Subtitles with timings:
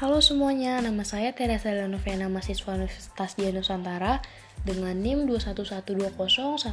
[0.00, 4.24] Halo semuanya, nama saya Teresa Lenovena, mahasiswa Universitas Dian Nusantara
[4.64, 6.72] dengan NIM 211201057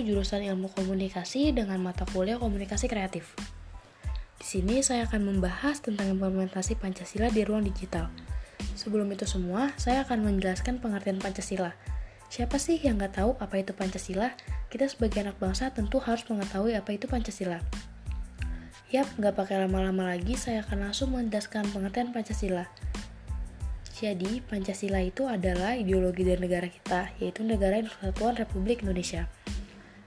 [0.00, 3.36] jurusan Ilmu Komunikasi dengan mata kuliah Komunikasi Kreatif.
[4.40, 8.08] Di sini saya akan membahas tentang implementasi Pancasila di ruang digital.
[8.80, 11.76] Sebelum itu semua, saya akan menjelaskan pengertian Pancasila.
[12.32, 14.32] Siapa sih yang nggak tahu apa itu Pancasila?
[14.72, 17.60] Kita sebagai anak bangsa tentu harus mengetahui apa itu Pancasila.
[18.94, 22.70] Yap, nggak pakai lama-lama lagi, saya akan langsung menjelaskan pengertian Pancasila.
[23.98, 29.26] Jadi, Pancasila itu adalah ideologi dari negara kita, yaitu Negara Kesatuan Republik Indonesia.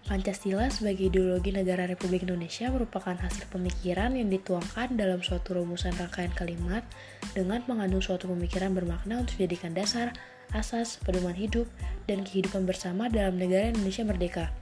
[0.08, 6.32] Pancasila sebagai ideologi negara Republik Indonesia merupakan hasil pemikiran yang dituangkan dalam suatu rumusan rangkaian
[6.32, 6.88] kalimat
[7.36, 10.16] dengan mengandung suatu pemikiran bermakna untuk dijadikan dasar,
[10.56, 11.68] asas, pedoman hidup,
[12.08, 14.56] dan kehidupan bersama dalam negara Indonesia merdeka.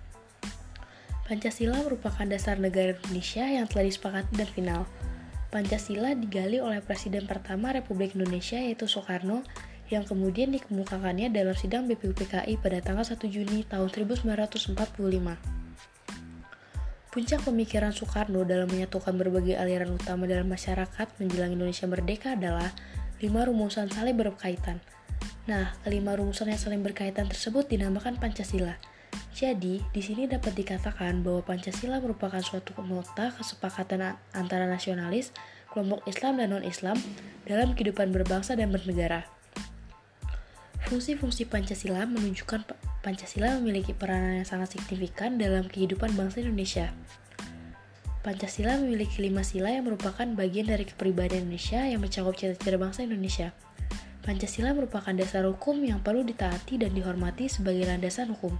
[1.27, 4.87] Pancasila merupakan dasar negara Indonesia yang telah disepakati dan final.
[5.51, 9.43] Pancasila digali oleh Presiden pertama Republik Indonesia yaitu Soekarno
[9.91, 14.71] yang kemudian dikemukakannya dalam sidang BPUPKI pada tanggal 1 Juni tahun 1945.
[17.11, 22.71] Puncak pemikiran Soekarno dalam menyatukan berbagai aliran utama dalam masyarakat menjelang Indonesia merdeka adalah
[23.19, 24.79] lima rumusan saling berkaitan.
[25.47, 28.79] Nah, kelima rumusan yang saling berkaitan tersebut dinamakan Pancasila.
[29.37, 35.29] Jadi, di sini dapat dikatakan bahwa Pancasila merupakan suatu nota kesepakatan antara nasionalis,
[35.69, 36.97] kelompok Islam dan non-Islam
[37.45, 39.29] dalam kehidupan berbangsa dan bernegara.
[40.89, 42.65] Fungsi-fungsi Pancasila menunjukkan
[43.05, 46.89] Pancasila memiliki peranan yang sangat signifikan dalam kehidupan bangsa Indonesia.
[48.25, 53.53] Pancasila memiliki lima sila yang merupakan bagian dari kepribadian Indonesia yang mencakup cita-cita bangsa Indonesia.
[54.25, 58.57] Pancasila merupakan dasar hukum yang perlu ditaati dan dihormati sebagai landasan hukum.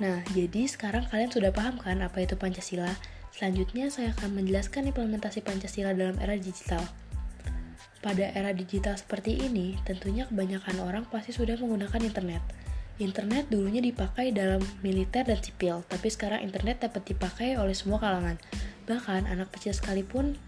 [0.00, 2.88] Nah, jadi sekarang kalian sudah paham kan apa itu Pancasila?
[3.36, 6.80] Selanjutnya saya akan menjelaskan implementasi Pancasila dalam era digital.
[8.00, 12.40] Pada era digital seperti ini, tentunya kebanyakan orang pasti sudah menggunakan internet.
[12.96, 18.40] Internet dulunya dipakai dalam militer dan sipil, tapi sekarang internet dapat dipakai oleh semua kalangan.
[18.88, 20.40] Bahkan anak kecil sekalipun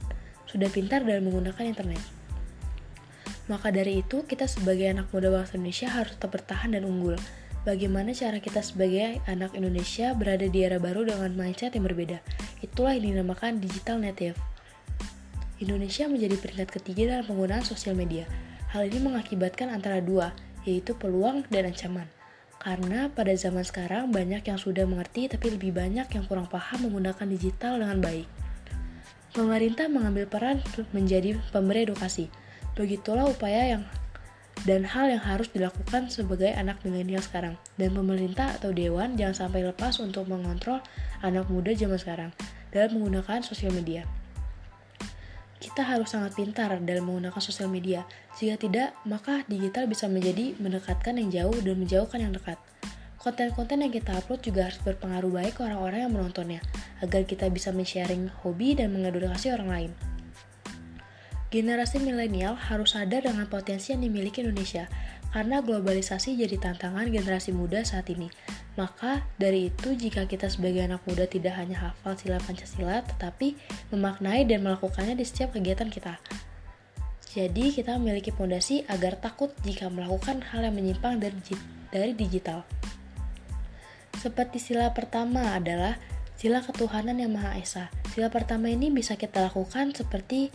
[0.49, 2.01] sudah pintar dalam menggunakan internet.
[3.53, 7.21] Maka dari itu, kita sebagai anak muda bangsa Indonesia harus tetap bertahan dan unggul
[7.63, 12.19] bagaimana cara kita sebagai anak Indonesia berada di era baru dengan mindset yang berbeda.
[12.63, 14.39] Itulah yang dinamakan digital native.
[15.63, 18.27] Indonesia menjadi peringkat ketiga dalam penggunaan sosial media.
[18.75, 20.35] Hal ini mengakibatkan antara dua,
[20.67, 22.11] yaitu peluang dan ancaman.
[22.63, 27.27] Karena pada zaman sekarang banyak yang sudah mengerti tapi lebih banyak yang kurang paham menggunakan
[27.27, 28.27] digital dengan baik.
[29.35, 30.63] Pemerintah mengambil peran
[30.95, 32.31] menjadi pemberi edukasi.
[32.79, 33.83] Begitulah upaya yang
[34.63, 37.59] dan hal yang harus dilakukan sebagai anak milenial sekarang.
[37.75, 40.79] Dan pemerintah atau dewan jangan sampai lepas untuk mengontrol
[41.25, 42.31] anak muda zaman sekarang
[42.71, 44.07] dalam menggunakan sosial media.
[45.63, 48.03] Kita harus sangat pintar dalam menggunakan sosial media.
[48.35, 52.59] Jika tidak, maka digital bisa menjadi mendekatkan yang jauh dan menjauhkan yang dekat.
[53.23, 56.59] Konten-konten yang kita upload juga harus berpengaruh baik ke orang-orang yang menontonnya,
[56.99, 60.12] agar kita bisa men-sharing hobi dan mengedukasi orang lain.
[61.53, 64.89] Generasi milenial harus sadar dengan potensi yang dimiliki Indonesia,
[65.37, 68.33] karena globalisasi jadi tantangan generasi muda saat ini.
[68.81, 73.61] Maka dari itu, jika kita sebagai anak muda tidak hanya hafal sila Pancasila, tetapi
[73.93, 76.17] memaknai dan melakukannya di setiap kegiatan kita.
[77.37, 82.65] Jadi, kita memiliki fondasi agar takut jika melakukan hal yang menyimpang dari digital.
[84.25, 86.01] Seperti sila pertama adalah
[86.33, 87.93] sila ketuhanan yang Maha Esa.
[88.13, 90.49] Sila pertama ini bisa kita lakukan seperti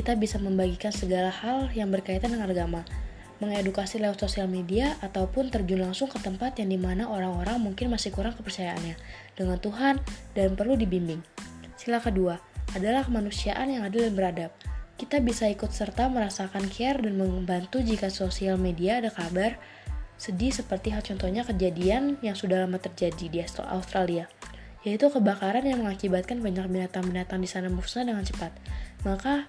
[0.00, 2.88] kita bisa membagikan segala hal yang berkaitan dengan agama,
[3.36, 8.08] mengedukasi lewat sosial media, ataupun terjun langsung ke tempat yang di mana orang-orang mungkin masih
[8.08, 8.96] kurang kepercayaannya
[9.36, 10.00] dengan Tuhan
[10.32, 11.20] dan perlu dibimbing.
[11.76, 12.40] Sila kedua
[12.72, 14.56] adalah kemanusiaan yang adil dan beradab.
[14.96, 19.60] Kita bisa ikut serta merasakan care dan membantu jika sosial media ada kabar
[20.16, 24.32] sedih seperti hal contohnya kejadian yang sudah lama terjadi di Australia,
[24.80, 28.52] yaitu kebakaran yang mengakibatkan banyak binatang-binatang di sana musnah dengan cepat.
[29.04, 29.48] Maka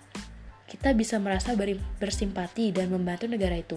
[0.71, 1.51] kita bisa merasa
[1.99, 3.75] bersimpati dan membantu negara itu.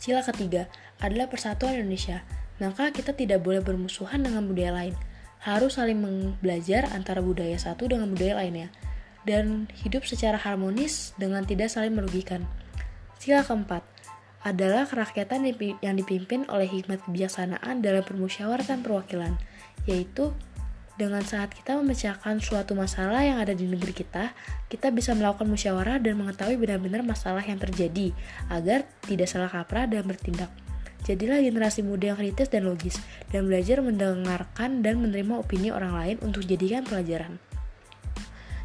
[0.00, 0.64] Sila ketiga
[0.96, 2.24] adalah persatuan Indonesia,
[2.56, 4.96] maka kita tidak boleh bermusuhan dengan budaya lain.
[5.44, 6.00] Harus saling
[6.40, 8.72] belajar antara budaya satu dengan budaya lainnya,
[9.28, 12.48] dan hidup secara harmonis dengan tidak saling merugikan.
[13.20, 13.84] Sila keempat
[14.42, 15.44] adalah kerakyatan
[15.84, 19.36] yang dipimpin oleh hikmat kebijaksanaan dalam permusyawaratan perwakilan,
[19.84, 20.32] yaitu
[20.98, 24.34] dengan saat kita memecahkan suatu masalah yang ada di negeri kita,
[24.66, 28.10] kita bisa melakukan musyawarah dan mengetahui benar-benar masalah yang terjadi
[28.50, 30.50] agar tidak salah kaprah dan bertindak.
[31.06, 32.98] Jadilah generasi muda yang kritis dan logis
[33.30, 37.38] dan belajar mendengarkan dan menerima opini orang lain untuk jadikan pelajaran.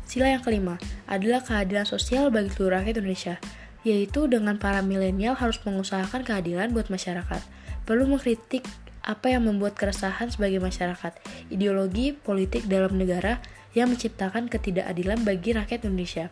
[0.09, 3.37] Sila yang kelima adalah keadilan sosial bagi seluruh rakyat Indonesia,
[3.85, 7.41] yaitu dengan para milenial harus mengusahakan keadilan buat masyarakat.
[7.85, 8.65] Perlu mengkritik
[9.03, 11.13] apa yang membuat keresahan sebagai masyarakat,
[11.51, 13.43] ideologi politik dalam negara
[13.75, 16.31] yang menciptakan ketidakadilan bagi rakyat Indonesia.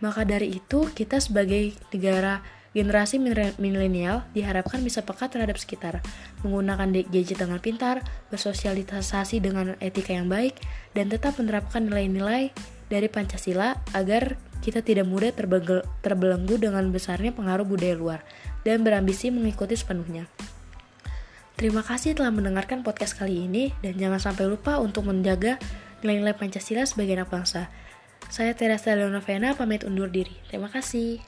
[0.00, 2.40] Maka dari itu, kita sebagai negara
[2.76, 3.18] generasi
[3.58, 5.98] milenial diharapkan bisa peka terhadap sekitar,
[6.46, 10.54] menggunakan gadget dengan pintar, bersosialisasi dengan etika yang baik,
[10.94, 12.54] dan tetap menerapkan nilai-nilai
[12.86, 15.30] dari Pancasila agar kita tidak mudah
[16.02, 18.20] terbelenggu dengan besarnya pengaruh budaya luar
[18.62, 20.30] dan berambisi mengikuti sepenuhnya.
[21.58, 25.58] Terima kasih telah mendengarkan podcast kali ini dan jangan sampai lupa untuk menjaga
[26.06, 27.66] nilai-nilai Pancasila sebagai anak bangsa.
[28.30, 30.38] Saya Teresa Leonovena pamit undur diri.
[30.46, 31.18] Terima kasih.